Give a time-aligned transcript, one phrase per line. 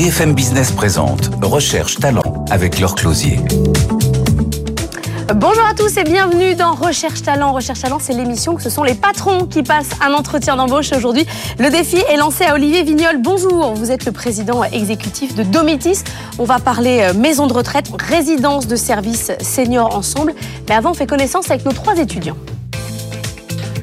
[0.00, 3.38] BFM Business présente Recherche Talent avec Laure Closier.
[5.34, 7.52] Bonjour à tous et bienvenue dans Recherche Talent.
[7.52, 11.26] Recherche Talent, c'est l'émission que ce sont les patrons qui passent un entretien d'embauche aujourd'hui.
[11.58, 13.20] Le défi est lancé à Olivier Vignol.
[13.20, 16.02] Bonjour, vous êtes le président exécutif de Domitis.
[16.38, 20.34] On va parler euh, maison de retraite, résidence de services seniors ensemble.
[20.70, 22.38] Mais avant, on fait connaissance avec nos trois étudiants.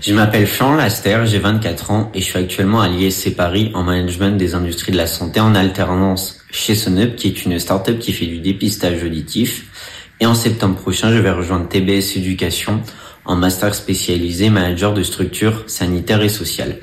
[0.08, 3.84] Je m'appelle Florent Laster, j'ai 24 ans et je suis actuellement à l'ISC Paris en
[3.84, 8.14] management des industries de la santé en alternance chez Sonup qui est une start-up qui
[8.14, 9.66] fait du dépistage auditif.
[10.22, 12.82] Et en septembre prochain, je vais rejoindre TBS Éducation
[13.26, 16.78] en master spécialisé manager de structures sanitaires et sociales.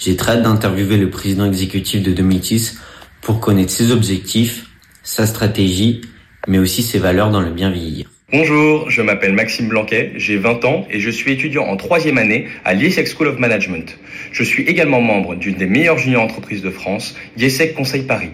[0.00, 2.72] J'ai très hâte d'interviewer le président exécutif de Domitis
[3.20, 4.66] pour connaître ses objectifs,
[5.04, 6.00] sa stratégie,
[6.48, 8.08] mais aussi ses valeurs dans le bien vieillir.
[8.36, 12.48] Bonjour, je m'appelle Maxime Blanquet, j'ai 20 ans et je suis étudiant en troisième année
[12.64, 13.96] à l'IESEC School of Management.
[14.32, 18.30] Je suis également membre d'une des meilleures juniors entreprises de France, IESEC Conseil Paris.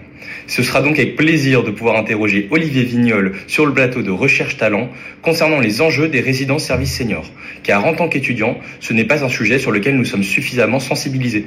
[0.47, 4.57] Ce sera donc avec plaisir de pouvoir interroger Olivier Vignol sur le plateau de Recherche
[4.57, 4.89] Talent
[5.21, 7.29] concernant les enjeux des résidences services seniors,
[7.61, 11.45] car en tant qu'étudiant, ce n'est pas un sujet sur lequel nous sommes suffisamment sensibilisés.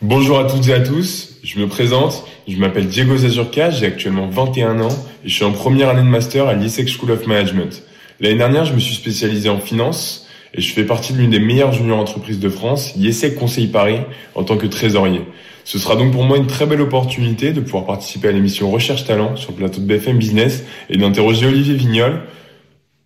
[0.00, 4.26] Bonjour à toutes et à tous, je me présente, je m'appelle Diego Zazurka, j'ai actuellement
[4.26, 7.82] 21 ans et je suis en première année de master à l'ISEC School of Management.
[8.20, 11.40] L'année dernière, je me suis spécialisé en finance et je fais partie de l'une des
[11.40, 14.00] meilleures juniors entreprises de France, l'ISEC Conseil Paris,
[14.34, 15.22] en tant que trésorier.
[15.64, 19.04] Ce sera donc pour moi une très belle opportunité de pouvoir participer à l'émission Recherche
[19.04, 22.22] Talent sur le plateau de BFM Business et d'interroger Olivier Vignol.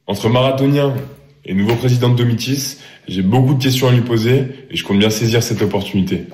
[0.06, 0.94] Entre marathonien
[1.44, 2.78] et nouveau président de Domitis,
[3.09, 6.27] j'ai beaucoup de questions à lui poser et je compte bien saisir cette opportunité.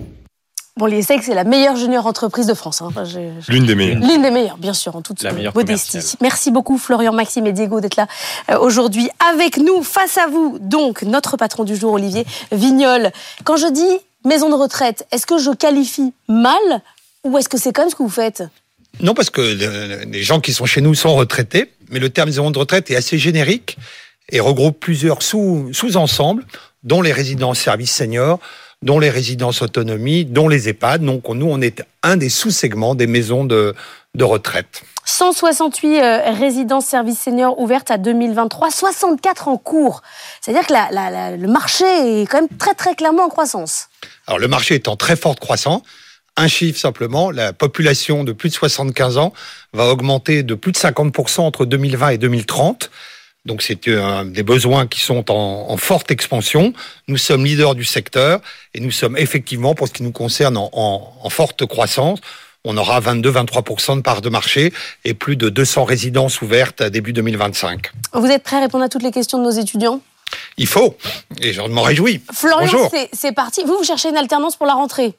[0.79, 2.81] Bon, l'ISEC, c'est la meilleure junior entreprise de France.
[2.81, 2.91] Hein.
[3.49, 4.01] L'une des meilleures.
[4.01, 5.23] L'une des meilleures, bien sûr, en toute
[5.55, 6.17] modestie.
[6.23, 8.07] Merci beaucoup, Florian, Maxime et Diego, d'être là
[8.51, 10.59] euh, aujourd'hui avec nous, face à vous.
[10.61, 13.11] Donc, notre patron du jour, Olivier Vignol.
[13.45, 16.57] Quand je dis maison de retraite, est-ce que je qualifie mal
[17.25, 18.43] ou est-ce que c'est comme ce que vous faites?
[19.01, 22.51] Non, parce que les gens qui sont chez nous sont retraités, mais le terme maison
[22.51, 23.77] de retraite est assez générique
[24.31, 26.47] et regroupe plusieurs sous-ensembles,
[26.83, 28.41] dont les résidences services seniors,
[28.83, 31.03] dont les résidences autonomie, dont les EHPAD.
[31.03, 33.75] Donc nous, on est un des sous-segments des maisons de,
[34.21, 34.83] retraite.
[35.05, 40.03] 168 euh, résidences services seniors ouvertes à 2023, 64 en cours.
[40.41, 43.89] C'est-à-dire que le marché est quand même très très clairement en croissance.
[44.27, 45.83] Alors le marché est en très forte croissance.
[46.37, 49.33] Un chiffre simplement, la population de plus de 75 ans
[49.75, 52.91] va augmenter de plus de 50% entre 2020 et 2030.
[53.45, 56.73] Donc c'est un des besoins qui sont en, forte expansion.
[57.09, 58.41] Nous sommes leaders du secteur
[58.75, 62.21] et nous sommes effectivement, pour ce qui nous concerne, en, forte croissance.
[62.65, 64.73] On aura 22-23% de part de marché
[65.05, 67.91] et plus de 200 résidences ouvertes à début 2025.
[68.15, 70.01] Vous êtes prêt à répondre à toutes les questions de nos étudiants?
[70.57, 70.97] Il faut,
[71.41, 72.23] et je m'en réjouis.
[72.33, 73.65] Florian, c'est parti.
[73.67, 75.15] Vous, vous cherchez une alternance pour la rentrée?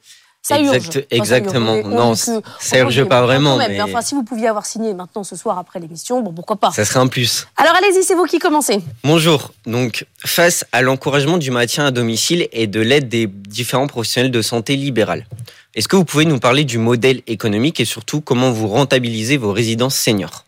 [0.46, 0.90] Ça urge.
[1.10, 1.82] exactement.
[1.82, 3.56] non, ça urge pas vraiment.
[3.56, 3.80] mais...
[3.80, 6.84] enfin, si vous pouviez avoir signé maintenant ce soir après l'émission, bon, pourquoi pas Ça
[6.84, 7.46] serait un plus.
[7.56, 8.80] Alors allez-y, c'est vous qui commencez.
[9.04, 9.52] Bonjour.
[9.64, 14.42] Donc, face à l'encouragement du maintien à domicile et de l'aide des différents professionnels de
[14.42, 15.26] santé libérales,
[15.74, 19.50] est-ce que vous pouvez nous parler du modèle économique et surtout comment vous rentabilisez vos
[19.50, 20.43] résidences seniors?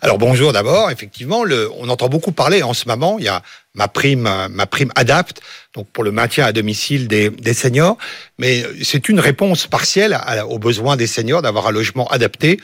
[0.00, 3.42] Alors bonjour d'abord, effectivement, le, on entend beaucoup parler en ce moment, il y a
[3.74, 5.40] ma prime, ma prime adapte,
[5.74, 7.98] donc pour le maintien à domicile des, des seniors,
[8.38, 12.60] mais c'est une réponse partielle aux besoins des seniors d'avoir un logement adapté.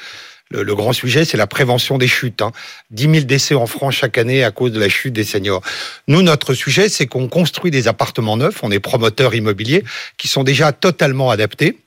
[0.51, 2.43] Le, grand sujet, c'est la prévention des chutes.
[2.43, 2.53] Hein.
[2.91, 5.63] 10 000 décès en France chaque année à cause de la chute des seniors.
[6.07, 9.83] Nous, notre sujet, c'est qu'on construit des appartements neufs, on est promoteurs immobiliers,
[10.19, 11.79] qui sont déjà totalement adaptés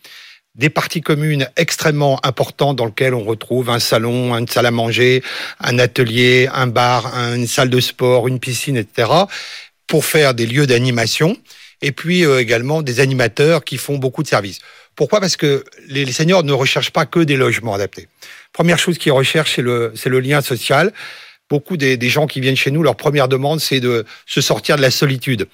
[0.58, 5.24] des parties communes extrêmement importantes dans lesquelles on retrouve un salon, une salle à manger,
[5.60, 9.10] un atelier, un bar, une salle de sport, une piscine, etc.,
[9.86, 11.38] pour faire des lieux d'animation,
[11.82, 14.60] et puis euh, également des animateurs qui font beaucoup de services.
[14.96, 15.22] Pourquoi?
[15.22, 18.08] Parce que les, seniors ne recherchent pas que des logements adaptés.
[18.52, 20.92] Première chose qu'ils recherchent, c'est le, le lien social.
[21.50, 24.76] Beaucoup des, des gens qui viennent chez nous, leur première demande, c'est de se sortir
[24.76, 25.48] de la solitude.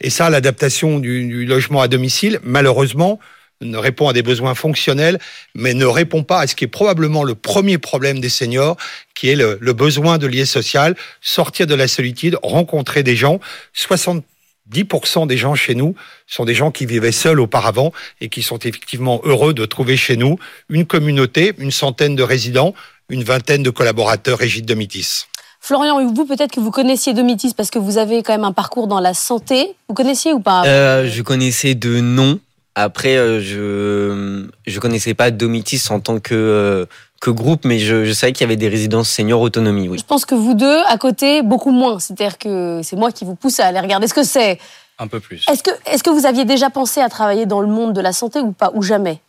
[0.00, 3.18] Et ça, l'adaptation du, du logement à domicile, malheureusement,
[3.60, 5.18] ne répond à des besoins fonctionnels,
[5.54, 8.76] mais ne répond pas à ce qui est probablement le premier problème des seniors,
[9.14, 13.38] qui est le, besoin de lier social, sortir de la solitude, rencontrer des gens.
[13.76, 15.94] 70% des gens chez nous
[16.26, 20.16] sont des gens qui vivaient seuls auparavant et qui sont effectivement heureux de trouver chez
[20.16, 20.38] nous
[20.70, 22.74] une communauté, une centaine de résidents,
[23.10, 25.26] une vingtaine de collaborateurs Régis Domitis.
[25.62, 28.86] Florian, vous peut-être que vous connaissiez Domitis parce que vous avez quand même un parcours
[28.86, 29.74] dans la santé.
[29.88, 30.64] Vous connaissiez ou pas?
[30.64, 32.40] Euh, Je connaissais de nom,
[32.74, 36.86] après, euh, je je connaissais pas Domitis en tant que euh,
[37.20, 39.88] que groupe, mais je, savais qu'il y avait des résidences seniors autonomie.
[39.88, 39.98] Oui.
[39.98, 41.98] Je pense que vous deux, à côté, beaucoup moins.
[41.98, 44.58] C'est-à-dire que c'est moi qui vous pousse à aller regarder ce que c'est.
[44.98, 45.44] Un peu plus.
[45.48, 48.12] Est-ce que est-ce que vous aviez déjà pensé à travailler dans le monde de la
[48.12, 49.20] santé ou pas ou jamais?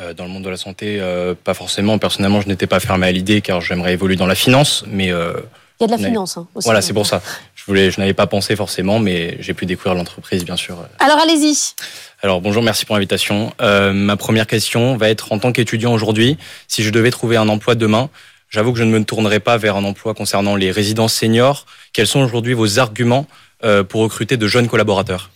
[0.00, 1.98] Euh, dans le monde de la santé, euh, pas forcément.
[1.98, 5.32] Personnellement, je n'étais pas fermé à l'idée car j'aimerais évoluer dans la finance, mais euh,
[5.80, 6.66] il y a de la finance hein, aussi.
[6.66, 7.20] Voilà, c'est pour ça.
[7.68, 10.78] Je voulais, je n'avais pas pensé forcément, mais j'ai pu découvrir l'entreprise, bien sûr.
[11.00, 11.74] Alors allez-y.
[12.22, 13.52] Alors bonjour, merci pour l'invitation.
[13.60, 17.46] Euh, ma première question va être en tant qu'étudiant aujourd'hui, si je devais trouver un
[17.46, 18.08] emploi demain,
[18.48, 21.66] j'avoue que je ne me tournerai pas vers un emploi concernant les résidences seniors.
[21.92, 23.26] Quels sont aujourd'hui vos arguments
[23.64, 25.28] euh, pour recruter de jeunes collaborateurs?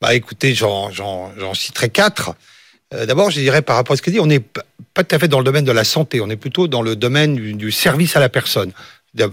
[0.00, 0.90] Bah écoutez, j'en
[1.52, 2.36] citerai quatre.
[2.94, 5.18] Euh, d'abord, je dirais par rapport à ce que dit, on n'est pas tout à
[5.18, 7.70] fait dans le domaine de la santé, on est plutôt dans le domaine du, du
[7.70, 8.72] service à la personne.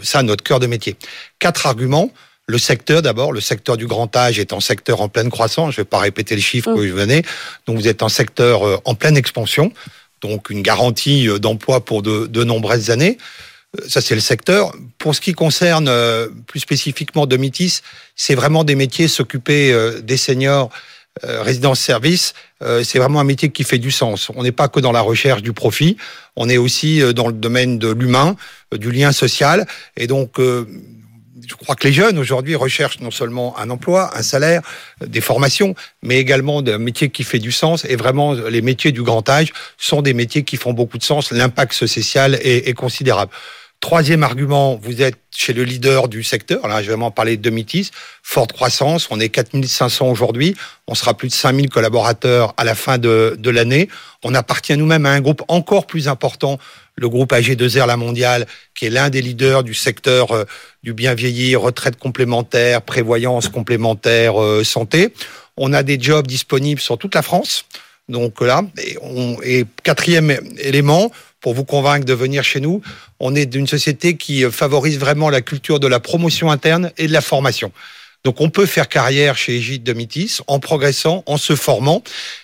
[0.01, 0.97] Ça, notre cœur de métier.
[1.39, 2.11] Quatre arguments.
[2.47, 5.73] Le secteur d'abord, le secteur du grand âge est un secteur en pleine croissance.
[5.73, 6.75] Je ne vais pas répéter les chiffres mmh.
[6.75, 7.21] que je venais.
[7.65, 9.71] Donc vous êtes un secteur euh, en pleine expansion,
[10.21, 13.17] donc une garantie euh, d'emploi pour de, de, nombreuses années.
[13.87, 14.73] Ça c'est le secteur.
[14.99, 15.89] Pour ce qui concerne
[16.45, 17.81] plus spécifiquement Domitis,
[18.15, 20.69] c'est vraiment des métiers s'occuper des seniors
[21.23, 24.31] euh, résidence-service, euh, c'est vraiment un métier qui fait du sens.
[24.35, 25.95] On n'est pas que dans la recherche du profit,
[26.35, 28.35] on est aussi euh, dans le domaine de l'humain,
[28.75, 29.67] du lien social.
[29.95, 30.39] Et donc,
[31.41, 34.61] je crois que les jeunes aujourd'hui recherchent non seulement un emploi, un salaire,
[35.05, 37.85] des formations, mais également un métier qui fait du sens.
[37.85, 41.31] Et vraiment, les métiers du grand âge sont des métiers qui font beaucoup de sens.
[41.31, 43.31] L'impact social est, est considérable.
[43.83, 46.69] Troisième argument, vous êtes chez le leader du secteur.
[46.69, 47.91] Là, je vais vraiment parler de Domitis.
[48.23, 49.09] Forte croissance.
[49.11, 50.55] On est 4500 aujourd'hui.
[50.87, 53.89] On sera plus de 5000 collaborateurs à la fin de, de l'année.
[54.23, 56.59] On appartient nous-mêmes à un groupe encore plus important,
[56.95, 60.45] le groupe AG2R La Mondiale, qui est l'un des leaders du secteur euh,
[60.83, 65.13] du bien vieillir, retraite complémentaire, prévoyance complémentaire, euh, santé.
[65.57, 67.65] On a des jobs disponibles sur toute la France.
[68.09, 69.37] Donc là, et, on,
[69.83, 71.11] quatrième élément,
[71.43, 72.81] pour vous convaincre de venir chez nous.
[73.19, 77.13] On est d'une société qui favorise vraiment la culture de la promotion interne et de
[77.13, 77.71] la formation.
[78.23, 82.01] Donc on peut faire carrière chez Egide Domitis en progressant, en se formant.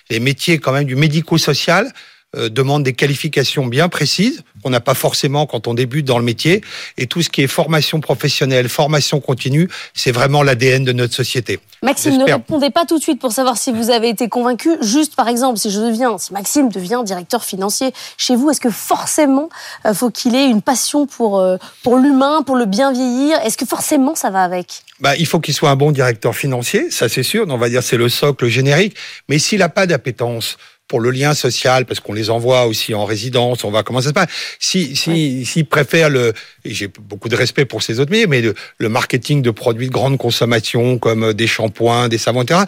[0.09, 1.91] Les métiers quand même du médico-social
[2.35, 6.25] euh, demandent des qualifications bien précises qu'on n'a pas forcément quand on débute dans le
[6.25, 6.61] métier.
[6.97, 11.59] Et tout ce qui est formation professionnelle, formation continue, c'est vraiment l'ADN de notre société.
[11.81, 14.77] Maxime, ne répondez pas tout de suite pour savoir si vous avez été convaincu.
[14.81, 18.69] Juste par exemple, si je deviens, si Maxime devient directeur financier chez vous, est-ce que
[18.69, 19.49] forcément
[19.85, 23.39] euh, faut qu'il ait une passion pour euh, pour l'humain, pour le bien vieillir?
[23.43, 24.83] Est-ce que forcément ça va avec?
[24.99, 27.45] Bah, il faut qu'il soit un bon directeur financier, ça c'est sûr.
[27.49, 28.95] On va dire c'est le socle générique.
[29.29, 30.57] Mais s'il n'a pas d'appétence
[30.89, 34.09] pour le lien social, parce qu'on les envoie aussi en résidence, on va comment ça
[34.09, 34.27] se passe?
[34.59, 36.33] Si si s'ils préfèrent le,
[36.65, 39.93] et j'ai beaucoup de respect pour ces autres métiers, mais le, marketing de produits de
[39.93, 42.61] grande consommation comme des shampoings, des savons, etc.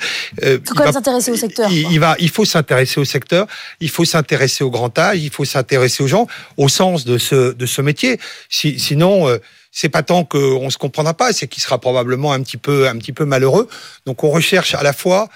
[0.44, 1.72] Euh, il faut quand même s'intéresser au secteur.
[1.72, 3.48] Il, va, il faut s'intéresser au secteur,
[3.80, 6.28] il faut s'intéresser au grand âge, il faut s'intéresser aux gens,
[6.58, 8.20] au sens de ce de ce métier.
[8.50, 9.28] Si, sinon.
[9.28, 9.40] Euh,
[9.74, 12.98] c'est pas tant qu'on se comprendra pas, c'est qu'il sera probablement un petit peu, un
[12.98, 13.70] petit peu malheureux.
[14.06, 15.30] Donc on recherche à la fois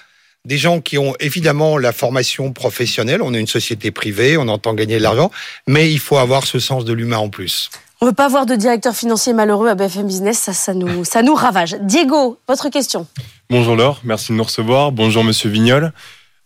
[0.46, 3.20] des gens qui ont évidemment la formation professionnelle.
[3.20, 5.32] On est une société privée, on entend gagner de l'argent,
[5.66, 7.68] mais il faut avoir ce sens de l'humain en plus.
[8.00, 11.04] On ne veut pas avoir de directeur financier malheureux à BFM Business, ça, ça, nous,
[11.04, 11.76] ça nous ravage.
[11.80, 13.06] Diego, votre question.
[13.50, 14.92] Bonjour Laure, merci de nous recevoir.
[14.92, 15.92] Bonjour Monsieur Vignol.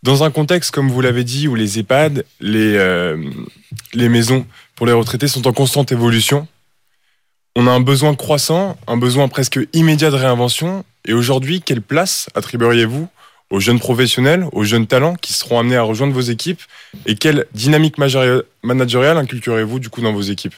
[0.01, 3.17] Dans un contexte, comme vous l'avez dit, où les EHPAD, les, euh,
[3.93, 6.47] les maisons pour les retraités sont en constante évolution,
[7.55, 10.85] on a un besoin croissant, un besoin presque immédiat de réinvention.
[11.05, 13.07] Et aujourd'hui, quelle place attribueriez-vous
[13.51, 16.61] aux jeunes professionnels, aux jeunes talents qui seront amenés à rejoindre vos équipes
[17.05, 20.55] Et quelle dynamique managériale inculquerez-vous du coup dans vos équipes?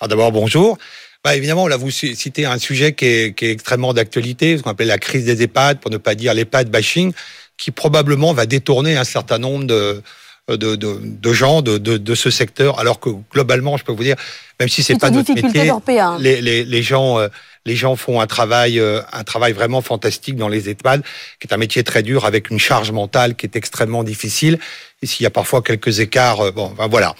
[0.00, 0.78] Alors d'abord, bonjour.
[1.22, 4.70] Bah, évidemment, là, vous citez un sujet qui est, qui est extrêmement d'actualité, ce qu'on
[4.70, 7.12] appelle la crise des EHPAD, pour ne pas dire l'EHPAD bashing,
[7.58, 10.02] qui probablement va détourner un certain nombre de,
[10.56, 14.02] de, de, de gens de, de, de, ce secteur, alors que globalement, je peux vous
[14.02, 14.16] dire,
[14.58, 15.72] même si c'est pas notre métier,
[16.18, 17.28] les, les, les, gens, euh,
[17.64, 21.02] les gens font un travail, euh, un travail vraiment fantastique dans les EHPAD,
[21.40, 24.58] qui est un métier très dur avec une charge mentale qui est extrêmement difficile.
[25.02, 27.14] Et s'il y a parfois quelques écarts, euh, bon, ben voilà.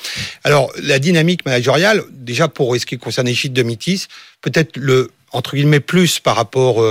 [0.44, 4.06] Alors la dynamique managériale, déjà pour ce qui concerne les de Mitis,
[4.40, 6.84] peut-être le entre guillemets plus par rapport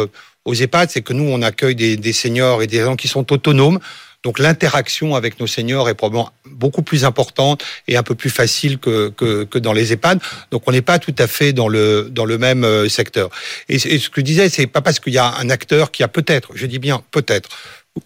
[0.45, 3.33] aux EHPAD, c'est que nous on accueille des, des seniors et des gens qui sont
[3.33, 3.79] autonomes
[4.23, 8.77] donc l'interaction avec nos seniors est probablement beaucoup plus importante et un peu plus facile
[8.77, 10.19] que, que, que dans les EHPAD.
[10.51, 13.29] Donc on n'est pas tout à fait dans le, dans le même euh, secteur.
[13.69, 16.09] Et, ce que je disais, c'est pas parce qu'il y a un acteur qui a
[16.09, 17.49] peut-être, je dis bien peut-être,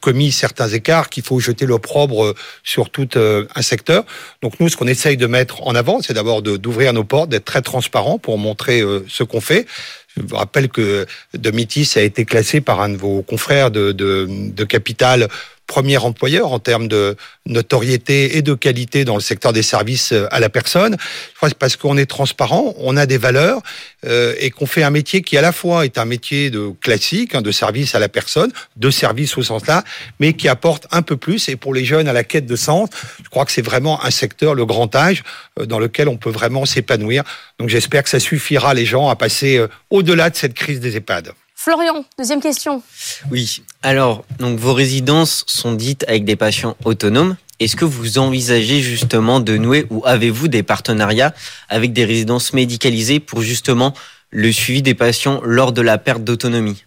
[0.02, 4.06] commis certains écarts qu'il faut jeter l'opprobre euh, sur tout euh, un secteur.
[4.42, 7.46] Donc nous, ce qu'on essaye de mettre en avant, c'est d'abord d'ouvrir nos portes, d'être
[7.46, 9.68] très transparent pour montrer ce qu'on fait.
[10.16, 14.28] Je vous rappelle que Domitis a été classé par un de vos confrères de, de,
[14.30, 15.28] de Capital
[15.68, 17.16] premier employeur en termes de
[17.46, 20.98] notoriété et de qualité dans le secteur des services euh, à la personne.
[21.32, 23.62] Je crois que parce qu'on est transparent, on a des valeurs
[24.06, 27.36] euh, et qu'on fait un métier qui à la fois est un métier de classique,
[27.36, 29.84] hein, de service à la personne, de service au sens là,
[30.20, 31.50] mais qui apporte un peu plus.
[31.50, 32.90] Et pour les jeunes à la quête de sens,
[33.24, 35.24] je crois que c'est vraiment un secteur, le grand âge,
[35.60, 37.24] euh, dans lequel on peut vraiment s'épanouir.
[37.60, 40.98] Donc j'espère que ça suffira les gens à passer euh, au-delà de cette crise des
[40.98, 41.32] EHPAD.
[41.64, 42.84] Florian, deuxième question.
[43.32, 43.64] Oui.
[43.84, 47.38] Alors, donc vos résidences sont dites avec des patients autonomes.
[47.62, 51.34] Est-ce que vous envisagez justement de nouer ou avez-vous des partenariats
[51.70, 53.94] avec des résidences médicalisées pour justement
[54.30, 56.84] le suivi des patients lors de la perte d'autonomie?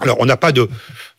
[0.00, 0.70] Alors, on n'a pas de,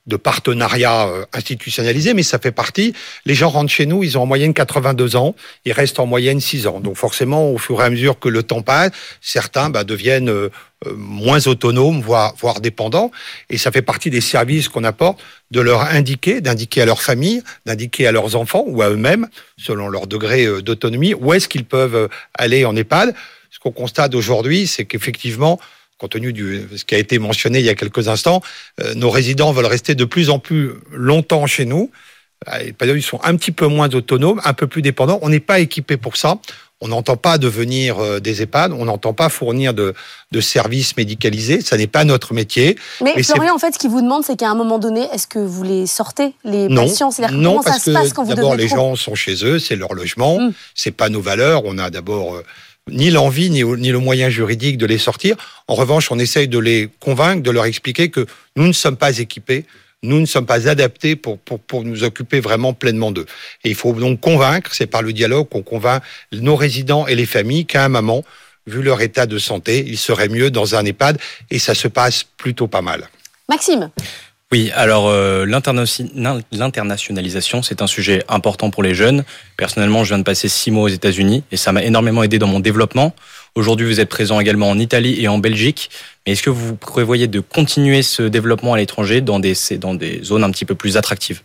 [0.08, 2.94] de partenariat euh, institutionnalisé, mais ça fait partie.
[3.26, 6.42] Les gens rentrent chez nous, ils ont en moyenne 82 ans, ils restent en moyenne
[6.42, 6.80] 6 ans.
[6.80, 8.92] Donc forcément, au fur et à mesure que le temps passe,
[9.22, 10.50] certains bah, deviennent euh,
[10.88, 13.12] euh, moins autonomes, voire, voire dépendants.
[13.52, 15.20] Et ça fait partie des services qu'on apporte,
[15.52, 19.28] de leur indiquer, d'indiquer à leur famille, d'indiquer à leurs enfants ou à eux-mêmes,
[19.58, 23.14] selon leur degré d'autonomie, où est-ce qu'ils peuvent aller en EHPAD.
[23.52, 25.60] Ce qu'on constate aujourd'hui, c'est qu'effectivement,
[26.02, 28.42] compte tenu de ce qui a été mentionné il y a quelques instants,
[28.82, 31.92] euh, nos résidents veulent rester de plus en plus longtemps chez nous.
[32.50, 35.20] Euh, ils sont un petit peu moins autonomes, un peu plus dépendants.
[35.22, 36.40] On n'est pas équipé pour ça.
[36.84, 39.94] On n'entend pas devenir euh, des EHPAD, on n'entend pas fournir de,
[40.32, 42.76] de, services médicalisés, ça n'est pas notre métier.
[43.04, 45.38] Mais, Florian, en fait, ce qu'il vous demande, c'est qu'à un moment donné, est-ce que
[45.38, 47.12] vous les sortez, les non, patients?
[47.20, 49.76] Non, comment parce ça se passe quand vous D'abord, les gens sont chez eux, c'est
[49.76, 50.54] leur logement, Ce hmm.
[50.74, 51.62] c'est pas nos valeurs.
[51.66, 52.42] On a d'abord
[52.90, 55.36] ni l'envie ni, le moyen juridique de les sortir.
[55.68, 59.20] En revanche, on essaye de les convaincre, de leur expliquer que nous ne sommes pas
[59.20, 59.66] équipés,
[60.04, 63.28] nous ne sommes pas adaptés pour, pour, nous occuper vraiment pleinement d'eux.
[63.64, 67.28] Et il faut donc convaincre, c'est par le dialogue qu'on convainc nos résidents et les
[67.28, 68.24] familles qu'à un moment,
[68.66, 71.20] vu leur état de santé, il serait mieux dans un EHPAD
[71.52, 73.10] et ça se passe plutôt pas mal.
[73.48, 73.92] Maxime
[74.52, 79.24] oui, alors euh, l'internationalisation, c'est un sujet important pour les jeunes.
[79.56, 82.48] Personnellement, je viens de passer six mois aux États-Unis et ça m'a énormément aidé dans
[82.48, 83.16] mon développement.
[83.56, 85.90] Aujourd'hui, vous êtes présent également en Italie et en Belgique.
[86.26, 90.22] Mais est-ce que vous prévoyez de continuer ce développement à l'étranger dans des, dans des
[90.22, 91.42] zones un petit peu plus attractives?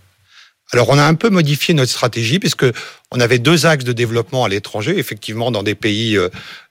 [0.73, 2.66] Alors on a un peu modifié notre stratégie puisque
[3.12, 6.28] on avait deux axes de développement à l'étranger, effectivement dans des pays euh,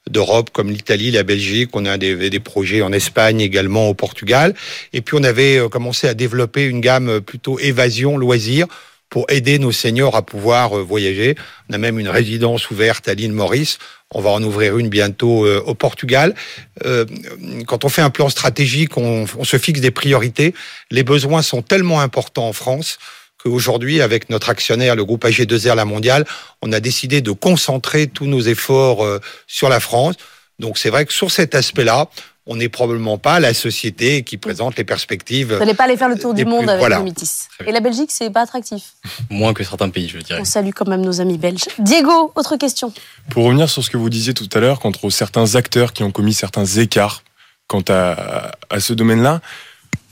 [0.09, 4.53] d'Europe comme l'Italie, la Belgique, on a des, des, projets en Espagne également au Portugal,
[4.91, 8.67] et puis on avait euh, commencé à développer une gamme plutôt évasion loisirs
[9.09, 11.35] pour aider nos seniors à pouvoir euh, voyager.
[11.69, 13.77] On a même une résidence ouverte à l'île Maurice.
[14.13, 16.35] On va en ouvrir une bientôt au Portugal.
[17.65, 20.53] quand on fait un plan stratégique, on se fixe des priorités.
[20.91, 22.99] Les besoins sont tellement importants en France
[23.45, 26.25] Aujourd'hui, avec notre actionnaire, le groupe AG2R La Mondiale,
[26.63, 30.15] on a décidé de concentrer tous nos efforts euh, sur la France.
[30.57, 32.07] Donc c'est vrai que sur cet aspect-là,
[32.47, 35.53] on n'est probablement pas la société qui présente les perspectives.
[35.53, 36.97] Vous n'allez pas aller faire le tour du monde avec voilà.
[36.97, 37.47] Domitis.
[37.65, 38.93] Et la Belgique, c'est pas attractif.
[39.29, 40.39] Moins que certains pays, je dirais.
[40.41, 41.65] On salue quand même nos amis belges.
[41.77, 42.91] Diego, autre question.
[43.29, 46.11] Pour revenir sur ce que vous disiez tout à l'heure, contre certains acteurs qui ont
[46.11, 47.23] commis certains écarts
[47.67, 49.41] quant à, à ce domaine-là,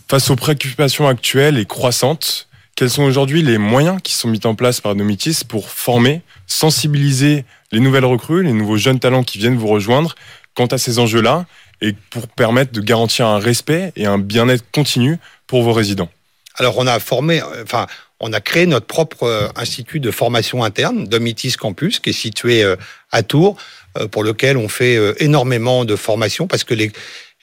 [0.08, 4.56] face aux préoccupations actuelles et croissantes, quels sont aujourd'hui les moyens qui sont mis en
[4.56, 9.58] place par Domitis pour former, sensibiliser les nouvelles recrues, les nouveaux jeunes talents qui viennent
[9.58, 10.16] vous rejoindre
[10.56, 11.46] quant à ces enjeux-là
[11.82, 16.10] et pour permettre de garantir un respect et un bien-être continu pour vos résidents?
[16.56, 17.88] Alors on a formé, enfin
[18.20, 22.64] on a créé notre propre euh, institut de formation interne, Domitis Campus, qui est situé
[22.64, 22.76] euh,
[23.12, 23.58] à Tours,
[23.98, 26.92] euh, pour lequel on fait énormément de formation parce que les,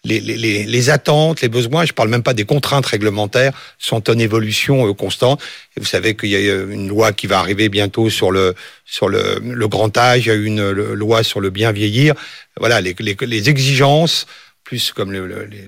[0.04, 4.19] les, les, les, attentes, les besoins, je parle même pas des contraintes réglementaires, sont en
[4.19, 5.42] évolution euh, constante.
[5.76, 8.54] Et vous savez qu'il y a euh, une loi qui va arriver bientôt sur le
[8.87, 12.14] sur le, le grand âge, il y a une loi sur le bien vieillir.
[12.59, 14.26] Voilà, les, les exigences,
[14.64, 15.12] plus comme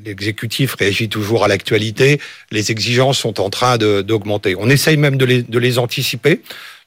[0.05, 2.21] l'exécutif réagit toujours à l'actualité,
[2.51, 4.55] les exigences sont en train d'augmenter.
[4.59, 6.41] On essaye même de les, de les anticiper.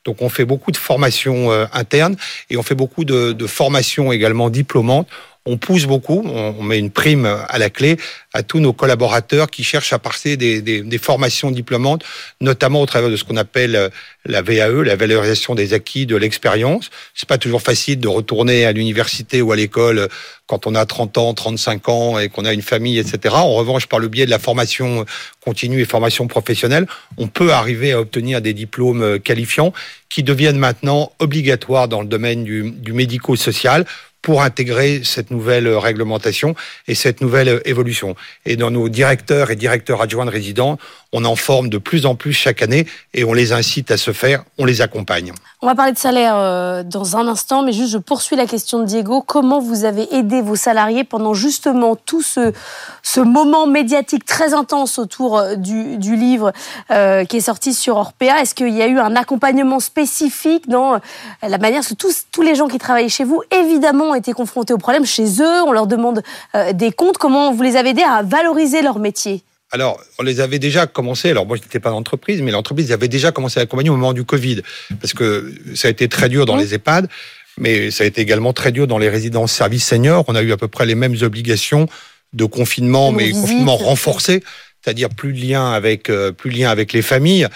[0.05, 2.15] Donc on fait beaucoup de formations euh, internes
[2.49, 5.09] et on fait beaucoup de, de formations également diplômantes
[5.47, 7.97] on pousse beaucoup, on, met une prime à la clé
[8.33, 12.03] à tous nos collaborateurs qui cherchent à passer des, formations diplômantes,
[12.41, 13.89] notamment au travers de ce qu'on appelle euh,
[14.25, 16.89] la VAE, la valorisation des acquis de l'expérience.
[17.13, 20.07] C'est pas toujours facile de retourner à l'université ou à l'école
[20.47, 23.35] quand on a 30 ans, 35 ans et qu'on a une famille, etc.
[23.37, 25.05] En revanche, par le biais de la formation
[25.41, 26.87] continue et formation professionnelle,
[27.17, 29.73] on peut arriver à obtenir des diplômes qualifiants
[30.09, 33.85] qui deviennent maintenant obligatoires dans le domaine du médico-social
[34.25, 36.55] pour intégrer cette nouvelle réglementation
[36.87, 38.15] et cette nouvelle évolution.
[38.47, 40.79] Et dans nos directeurs et directeurs adjoints de résidents,
[41.15, 44.11] on en forme de plus en plus chaque année et on les incite à se
[44.11, 45.31] faire, on les accompagne.
[45.61, 48.79] On va parler de salaire euh, dans un instant, mais juste je poursuis la question
[48.79, 49.23] de Diego.
[49.25, 52.51] Comment vous avez aidé vos salariés pendant justement tout ce,
[53.01, 56.51] ce moment médiatique très intense autour euh, du, du livre
[56.91, 58.41] euh, qui est sorti sur Orpea?
[58.41, 60.99] Est-ce qu'il y a eu un accompagnement spécifique dans
[61.41, 64.73] la manière que tous, tous les gens qui travaillent chez vous, évidemment, ont été confrontés
[64.73, 66.21] aux problèmes chez eux, on leur demande
[66.73, 67.17] des comptes.
[67.17, 69.43] Comment vous les avez aidés à valoriser leur métier?
[69.71, 71.31] Alors, on les avait déjà commencé.
[71.31, 73.95] Alors, moi, je n'étais pas dans l'entreprise, mais l'entreprise avait déjà commencé à accompagner au
[73.95, 74.61] moment du Covid,
[75.01, 77.09] parce que ça a été très dur dans les EHPAD,
[77.57, 80.23] mais ça a été également très dur dans les résidences services seniors.
[80.27, 81.87] On a eu à peu près les mêmes obligations
[82.33, 84.43] de confinement, mais confinement renforcé,
[84.81, 87.47] c'est-à-dire plus de lien avec euh, plus de lien avec les familles.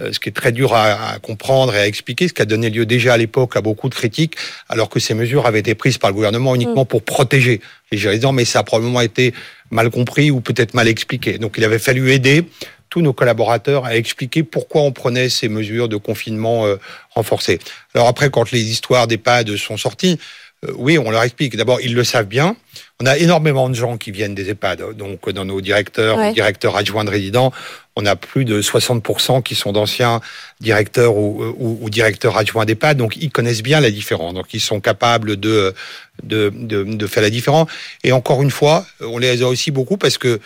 [0.00, 2.70] Euh, ce qui est très dur à, comprendre et à expliquer, ce qui a donné
[2.70, 4.34] lieu déjà à l'époque à beaucoup de critiques,
[4.68, 6.88] alors que ces mesures avaient été prises par le gouvernement uniquement mm.
[6.88, 7.60] pour protéger
[7.92, 9.34] les résidents, mais ça a probablement été
[9.70, 11.38] mal compris ou peut-être mal expliqué.
[11.38, 12.44] Donc il avait fallu aider
[12.88, 16.76] tous nos collaborateurs à expliquer pourquoi on prenait ces mesures de confinement euh,
[17.10, 17.60] renforcées.
[17.94, 20.18] Alors après, quand les histoires d'EHPAD sont sorties,
[20.66, 21.56] euh, oui, on leur explique.
[21.56, 22.56] D'abord, ils le savent bien.
[23.00, 24.96] On a énormément de gens qui viennent des EHPAD.
[24.96, 27.50] Donc, dans nos directeurs, directeurs adjoints de résidents,
[27.96, 30.20] on a plus de 60% qui sont d'anciens
[30.60, 32.98] directeurs ou, directeurs adjoints d'EHPAD.
[32.98, 34.34] Donc, ils connaissent bien la différence.
[34.34, 35.74] Donc, ils sont capables de,
[36.22, 37.68] de, de, faire la différence.
[38.04, 40.40] Et encore une fois, on les a aussi beaucoup parce que,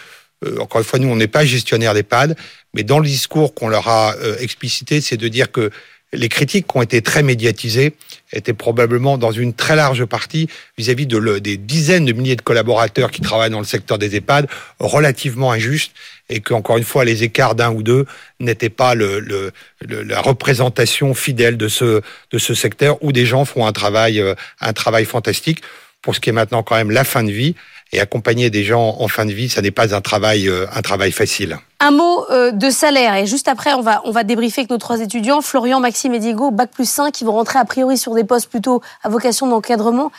[0.45, 2.37] euh, encore une fois, nous, on n'est pas gestionnaire d'EHPAD.
[2.73, 5.71] Mais dans le discours qu'on leur a euh, explicité, c'est de dire que
[6.15, 7.95] les critiques qui ont été très médiatisées
[8.33, 13.11] étaient probablement dans une très large partie vis-à-vis de des dizaines de milliers de collaborateurs
[13.11, 15.93] qui travaillent dans le secteur des EHPAD relativement injustes
[16.29, 18.07] et que encore une fois les écarts d'un ou deux
[18.41, 23.67] n'étaient pas le, la représentation fidèle de ce de ce secteur où des gens font
[23.67, 25.63] un travail euh, un travail fantastique.
[26.03, 27.55] Pour ce qui est maintenant quand même la fin de vie
[27.95, 30.83] et accompagner des gens en fin de vie, ça n'est pas un travail, euh, un
[30.83, 31.59] travail facile.
[31.81, 34.79] Un mot euh, de salaire et juste après on va on va débriefer avec nos
[34.79, 38.15] trois étudiants Florian, Maxime et Diego, bac plus 5 qui vont rentrer a priori sur
[38.15, 40.11] des postes plutôt à vocation d'encadrement.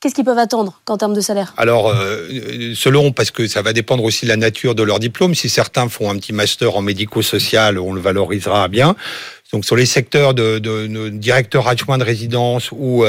[0.00, 1.54] Qu'est-ce qu'ils peuvent attendre qu'en termes de salaire?
[1.56, 5.34] Alors, euh, selon, parce que ça va dépendre aussi de la nature de leur diplôme.
[5.34, 8.94] Si certains font un petit master en médico-social, on le valorisera bien.
[9.52, 13.04] Donc, sur les secteurs de, de, de directeur adjoint de résidence ou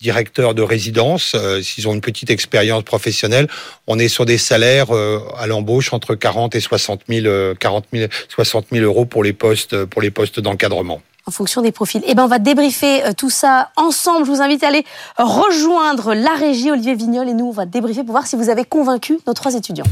[0.00, 3.48] directeurs de résidence, euh, s'ils ont une petite expérience professionnelle,
[3.86, 7.86] on est sur des salaires euh, à l'embauche entre 40 et 60 000, 40
[8.28, 12.02] 60 000 euros pour les postes, pour les postes d'encadrement en fonction des profils.
[12.06, 14.24] Eh ben, on va débriefer euh, tout ça ensemble.
[14.24, 14.82] Je vous invite à aller
[15.18, 18.64] rejoindre la régie Olivier Vignol et nous, on va débriefer pour voir si vous avez
[18.64, 19.84] convaincu nos trois étudiants.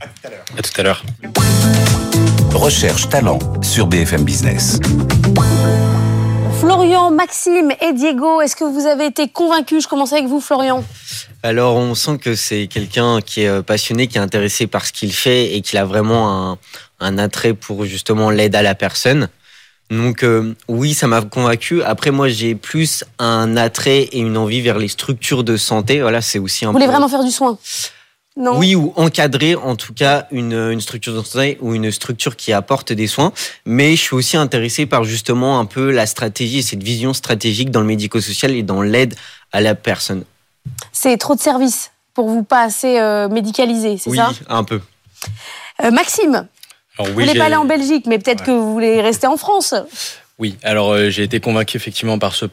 [0.00, 0.44] À tout à l'heure.
[0.58, 2.09] À tout à l'heure.
[2.54, 4.78] Recherche talent sur BFM Business.
[6.60, 9.84] Florian, Maxime et Diego, est-ce que vous avez été convaincus?
[9.84, 10.84] Je commence avec vous, Florian.
[11.42, 14.92] Alors, on sent que c'est quelqu'un qui est euh, passionné, qui est intéressé par ce
[14.92, 16.58] qu'il fait et qui a vraiment
[17.00, 19.28] un, attrait pour justement l'aide à la personne.
[19.90, 21.82] Donc euh, oui, ça m'a convaincu.
[21.82, 26.00] Après, moi, j'ai plus un attrait et une envie vers les structures de santé.
[26.00, 26.68] Voilà, c'est aussi un.
[26.68, 27.58] Vous voulez vraiment faire du soin?
[28.40, 32.92] Oui, ou encadrer en tout cas une, une structure de ou une structure qui apporte
[32.92, 33.32] des soins.
[33.64, 37.80] Mais je suis aussi intéressé par justement un peu la stratégie, cette vision stratégique dans
[37.80, 39.14] le médico-social et dans l'aide
[39.52, 40.24] à la personne.
[40.92, 44.30] C'est trop de services pour vous, pas assez euh, médicalisé, c'est ça?
[44.30, 44.80] Oui, un peu.
[45.82, 46.46] Euh, Maxime,
[46.98, 49.74] vous voulez pas aller en Belgique, mais peut-être que vous voulez rester en France.
[50.40, 52.46] Oui, alors euh, j'ai été convaincu effectivement par ce,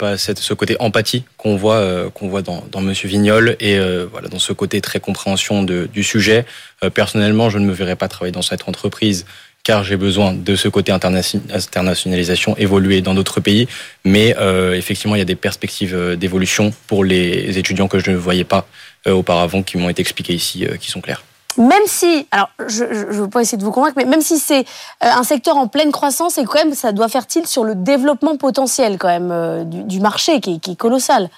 [0.53, 4.39] côté empathie qu'on voit, euh, qu'on voit dans, dans Monsieur Vignol et euh, voilà dans
[4.39, 6.45] ce côté très compréhension du sujet.
[6.93, 9.25] personnellement, je ne me verrais pas travailler dans cette entreprise
[9.63, 13.67] car j'ai besoin de ce côté internationalisation évoluer dans d'autres pays.
[14.03, 14.35] Mais
[14.73, 18.67] effectivement, il y a des perspectives d'évolution pour les étudiants que je ne voyais pas
[19.05, 21.23] auparavant, qui m'ont été expliquées ici, qui sont claires
[21.57, 24.61] même si, alors je ne veux pas essayer de vous convaincre, mais même si c'est
[24.61, 24.63] euh,
[25.01, 28.37] un secteur en pleine croissance, et quand même ça doit faire tilt sur le développement
[28.37, 31.29] potentiel quand même euh, du, marché qui, est colossal.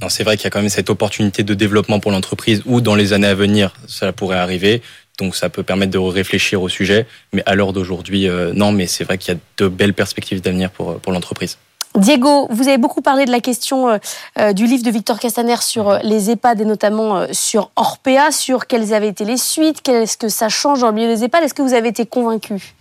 [0.00, 2.80] Non, c'est vrai qu'il y a quand même cette opportunité de développement pour l'entreprise ou
[2.80, 4.82] dans les années à venir, ça pourrait arriver.
[5.18, 8.70] Donc ça peut permettre de réfléchir au sujet, mais à l'heure d'aujourd'hui, euh, non.
[8.70, 11.56] Mais c'est vrai qu'il y a de belles perspectives d'avenir pour, pour l'entreprise.
[11.96, 13.98] Diego, vous avez beaucoup parlé de la question euh,
[14.38, 18.66] euh, du livre de Victor Castaner sur euh, les EHPAD et notamment sur Orpea, sur
[18.66, 21.44] quelles avaient été les suites, qu'est-ce que ça change dans le milieu des EHPAD?
[21.44, 22.74] Est-ce que vous avez été convaincu?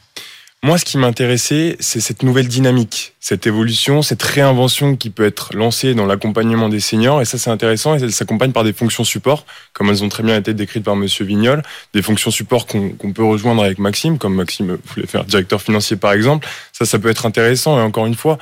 [0.64, 5.56] Moi, ce qui m'intéressait, c'est cette nouvelle dynamique, cette évolution, cette réinvention qui peut être
[5.56, 7.22] lancée dans l'accompagnement des seniors.
[7.22, 7.96] Et ça, c'est intéressant.
[7.96, 10.96] Et elle s'accompagne par des fonctions support, comme elles ont très bien été décrites par
[10.96, 11.62] Monsieur Vignol.
[11.94, 16.14] Des fonctions support qu'on peut rejoindre avec Maxime, comme Maxime voulait faire directeur financier, par
[16.14, 16.48] exemple.
[16.74, 17.78] Ça, ça peut être intéressant.
[17.78, 18.40] Et encore une fois,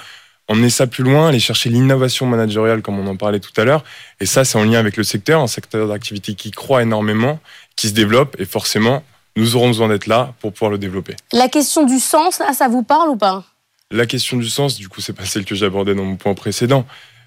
[0.54, 3.84] emmener ça plus loin, aller chercher l'innovation managériale comme on en parlait tout à l'heure.
[4.20, 7.40] Et ça, c'est en lien avec le secteur, un secteur d'activité qui croît énormément,
[7.76, 9.04] qui se développe et forcément,
[9.36, 11.16] nous aurons besoin d'être là pour pouvoir le développer.
[11.32, 13.44] La question du sens, là, ça vous parle ou pas?
[13.92, 16.86] La question du sens, du coup, c'est pas celle que j'abordais dans mon point précédent.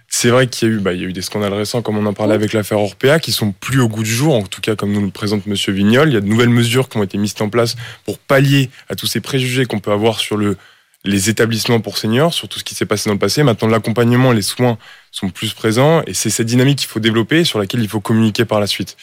[0.08, 1.98] C'est vrai qu'il y a eu, bah, il y a eu des scandales récents, comme
[1.98, 4.60] on en parlait avec l'affaire Orpea, qui sont plus au goût du jour, en tout
[4.60, 6.08] cas comme nous le présente Monsieur Vignol.
[6.08, 8.94] Il y a de nouvelles mesures qui ont été mises en place pour pallier à
[8.94, 10.56] tous ces préjugés qu'on peut avoir sur le,
[11.06, 13.42] les établissements pour seniors, sur tout ce qui s'est passé dans le passé.
[13.42, 14.76] Maintenant, l'accompagnement, les soins
[15.12, 18.44] sont plus présents, et c'est cette dynamique qu'il faut développer, sur laquelle il faut communiquer
[18.44, 18.96] par la suite.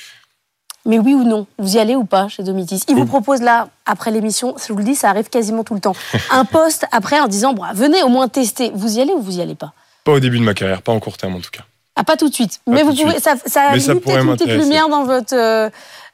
[0.86, 2.84] Mais oui ou non, vous y allez ou pas chez Domitis?
[2.90, 5.80] Il vous propose là, après l'émission, je vous le dis, ça arrive quasiment tout le
[5.80, 5.96] temps,
[6.32, 8.72] un poste après en disant, bon, venez au moins tester.
[8.76, 9.74] Vous y allez ou vous y allez pas?
[10.04, 11.64] Pas au début de ma carrière, pas en court terme en tout cas.
[11.96, 12.60] Ah, pas tout de suite.
[12.68, 13.24] Mais vous pouvez, suite.
[13.24, 15.70] ça, ça pourrait peut-être une petite lumière dans votre, euh,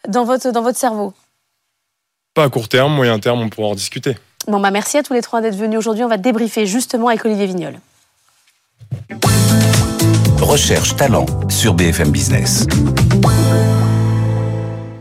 [0.08, 1.13] dans votre, dans votre cerveau.
[2.36, 4.17] Pas à court terme, moyen terme, on pourra en discuter.
[4.50, 6.04] Bon, bah merci à tous les trois d'être venus aujourd'hui.
[6.04, 7.80] On va débriefer justement avec Olivier Vignol.
[10.42, 12.66] Recherche talent sur BFM Business.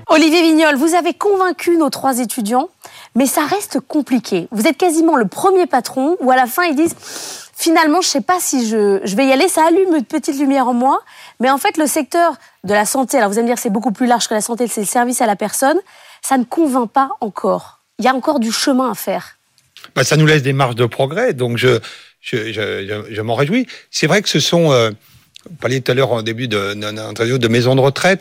[0.07, 2.69] Olivier Vignol, vous avez convaincu nos trois étudiants,
[3.15, 4.49] mais ça reste compliqué.
[4.51, 6.95] Vous êtes quasiment le premier patron où à la fin ils disent
[7.55, 10.69] finalement je sais pas si je, je vais y aller, ça allume une petite lumière
[10.69, 11.01] en moi,
[11.41, 12.35] mais en fait le secteur
[12.65, 14.67] de la santé, alors vous allez me dire c'est beaucoup plus large que la santé,
[14.69, 15.79] c'est le service à la personne,
[16.21, 17.79] ça ne convainc pas encore.
[17.99, 19.38] Il y a encore du chemin à faire.
[19.99, 21.79] Bah, ça nous laisse des marges de progrès, donc je,
[22.21, 23.67] je, je, je- m'en réjouis.
[23.91, 24.91] C'est vrai que ce sont, euh,
[25.51, 28.21] vous parliez tout à l'heure en début de, d'interview de maisons de retraite,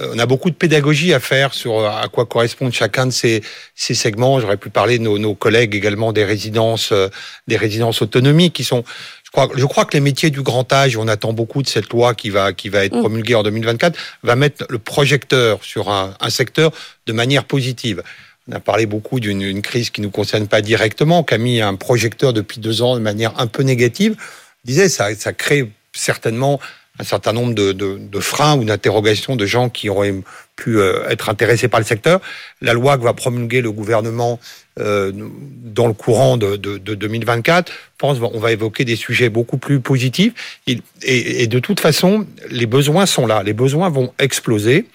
[0.00, 3.12] euh, on a beaucoup de pédagogie à faire sur euh, à quoi correspondent chacun de
[3.12, 3.42] ces,
[3.74, 4.40] ces segments.
[4.40, 7.08] J'aurais pu parler de nos, nos collègues également des résidences, euh,
[7.48, 8.84] des résidences autonomiques qui sont
[9.24, 11.90] je crois, je crois que les métiers du grand âge, on attend beaucoup de cette
[11.90, 13.00] loi qui va, qui va être Mm.
[13.00, 16.70] promulguée en 2024, va mettre le projecteur sur un, un secteur
[17.06, 18.02] de manière positive.
[18.48, 21.60] On a parlé beaucoup d'une une crise qui nous concerne pas directement, qui a mis
[21.60, 24.16] un projecteur depuis deux ans de manière un peu négative.
[24.64, 26.60] Je disais, ça, ça crée certainement
[26.98, 30.14] un certain nombre de, de, de freins ou d'interrogations de gens qui auraient
[30.56, 32.20] pu euh, être intéressés par le secteur.
[32.60, 34.40] La loi que va promulguer le gouvernement
[34.78, 39.28] euh, dans le courant de, de, de 2024, je pense on va évoquer des sujets
[39.30, 40.60] beaucoup plus positifs.
[40.66, 43.42] Et, et, de toute façon, les besoins sont là.
[43.42, 44.86] Les besoins vont exploser.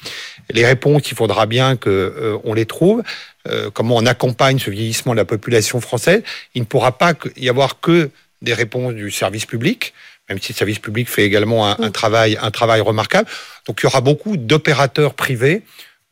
[0.52, 3.02] Les réponses, il faudra bien que euh, on les trouve.
[3.48, 6.22] Euh, comment on accompagne ce vieillissement de la population française
[6.54, 8.12] Il ne pourra pas y avoir que
[8.42, 9.94] des réponses du service public,
[10.32, 13.28] même si le service public fait également un, un travail, un travail remarquable.
[13.68, 15.64] Donc il y aura beaucoup d'opérateurs privés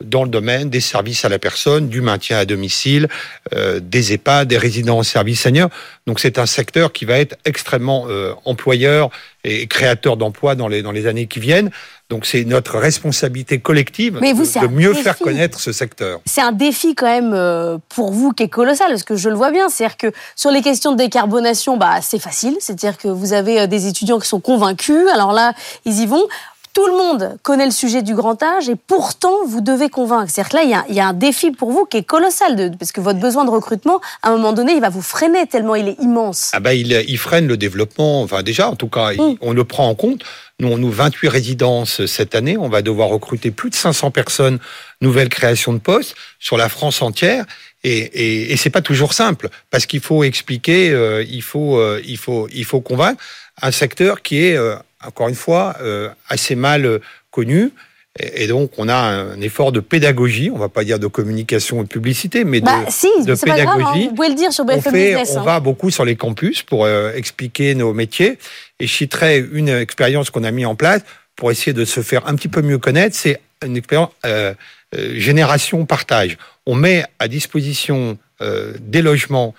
[0.02, 3.08] dans le domaine des services à la personne, du maintien à domicile,
[3.54, 5.70] euh, des EHPAD, des résidences services seniors.
[6.06, 9.10] Donc c'est un secteur qui va être extrêmement euh, employeur
[9.44, 11.70] et créateur d'emplois dans les, dans les années qui viennent.
[12.10, 15.02] Donc c'est notre responsabilité collective Mais vous, de- mieux défi.
[15.04, 16.20] faire connaître ce secteur.
[16.26, 19.36] C'est un défi quand même euh, pour vous qui est colossal, parce que je le
[19.36, 19.68] vois bien.
[19.68, 22.56] C'est-à-dire que sur les questions de décarbonation, bah, c'est facile.
[22.58, 25.06] C'est-à-dire que vous avez euh, des étudiants qui sont convaincus.
[25.14, 25.52] Alors là,
[25.84, 26.26] ils y vont.
[26.72, 30.30] Tout le monde connaît le sujet du grand âge et pourtant, vous devez convaincre.
[30.32, 32.02] C'est-à-dire que là, il y a, il y a un défi pour vous qui est
[32.04, 35.02] colossal, de, parce que votre besoin de recrutement, à un moment donné, il va vous
[35.02, 36.50] freiner tellement il est immense.
[36.52, 39.36] Ah ben, il, il freine le développement, enfin déjà, en tout cas, il- Mm.
[39.40, 40.22] on le prend en compte.
[40.60, 44.58] Nous, on nous 28 résidences cette année, on va devoir recruter plus de 500 personnes,
[45.00, 47.46] nouvelle création de postes sur la France entière.
[47.82, 52.00] Et, et, et c'est pas toujours simple parce qu'il faut expliquer, euh, il faut, euh,
[52.06, 53.22] il faut, il faut convaincre
[53.62, 56.98] un secteur qui est euh, encore une fois euh, assez mal euh,
[57.30, 57.70] connu.
[58.18, 61.78] Et, et donc, on a un effort de pédagogie, on va pas dire de communication
[61.78, 64.08] ou de publicité, mais Bah, de, si, de c'est pas grave, hein, pédagogie.
[64.08, 65.32] vous pouvez le dire sur on, BFM fait, Business.
[65.36, 65.44] on hein.
[65.44, 68.38] va beaucoup sur les campus pour euh, expliquer nos métiers.
[68.80, 71.02] Et je citerai une expérience qu'on a mis en place
[71.36, 73.14] pour essayer de se faire un petit peu mieux connaître.
[73.16, 74.54] C'est une expérience euh,
[74.96, 76.36] euh, génération partage.
[76.66, 79.54] On met à disposition euh, des logements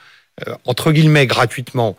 [0.48, 1.96] euh, entre guillemets gratuitement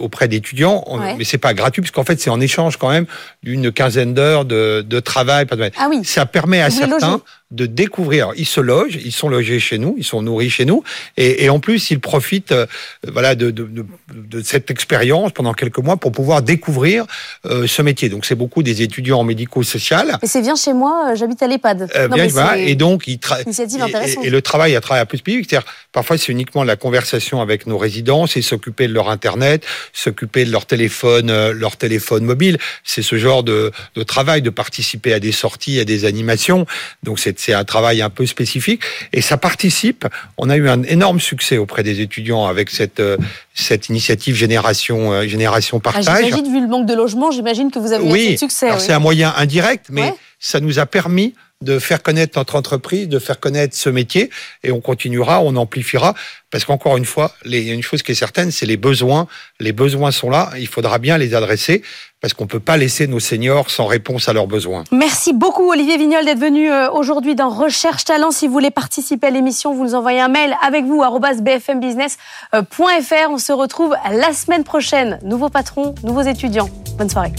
[0.00, 1.14] auprès d'étudiants, Ouais.
[1.18, 3.06] mais c'est pas gratuit puisqu'en fait c'est en échange quand même
[3.42, 5.46] d'une quinzaine d'heures de, de travail.
[5.78, 6.04] Ah oui.
[6.04, 7.20] Ça permet à Vous certains
[7.52, 8.32] de découvrir.
[8.36, 10.82] Ils se logent, ils sont logés chez nous, ils sont nourris chez nous,
[11.16, 12.66] et, et en plus ils profitent, euh,
[13.06, 17.04] voilà, de, de, de, de cette expérience pendant quelques mois pour pouvoir découvrir
[17.44, 18.08] euh, ce métier.
[18.08, 20.18] Donc c'est beaucoup des étudiants en médico-social.
[20.22, 21.88] Mais c'est bien chez moi, euh, j'habite à l'EHPAD.
[21.94, 25.06] Euh, bien, voilà, et donc ils tra- initiative et- et, et le travail à travers
[25.06, 29.08] plus public, c'est-à-dire parfois c'est uniquement la conversation avec nos résidents, c'est s'occuper de leur
[29.08, 32.58] internet, s'occuper de leur téléphone, euh, leur téléphone mobile.
[32.84, 36.66] C'est ce genre de, de travail, de participer à des sorties, à des animations.
[37.02, 40.06] Donc c'est un travail un peu spécifique et ça participe.
[40.38, 43.16] On a eu un énorme succès auprès des étudiants avec cette euh,
[43.54, 46.24] cette initiative génération euh, génération Ah, partage.
[46.24, 48.66] j'imagine, vu le manque de logement, j'imagine que vous avez eu de succès.
[48.66, 48.84] alors oui.
[48.86, 50.14] c'est un moyen indirect, mais Ouais.
[50.38, 54.30] ça nous a permis de faire connaître notre entreprise, de faire connaître ce métier,
[54.62, 56.14] et on continuera, on amplifiera,
[56.50, 59.26] parce qu'encore une fois, il y a une chose qui est certaine, c'est les besoins.
[59.58, 61.82] Les besoins sont là, il faudra bien les adresser,
[62.20, 64.84] parce qu'on ne peut pas laisser nos seniors sans réponse à leurs besoins.
[64.92, 68.32] Merci beaucoup Olivier Vignol d'être venu euh, aujourd'hui dans Recherche Talent.
[68.32, 73.30] Si vous voulez participer à l'émission, vous nous envoyez un mail avec vous, bfmbusiness.fr.
[73.30, 75.18] On se retrouve la semaine prochaine.
[75.22, 76.68] Nouveaux patrons, nouveaux étudiants.
[76.98, 77.32] Bonne soirée.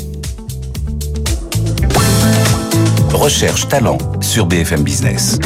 [3.20, 5.40] Recherche Talent sur BFM Business.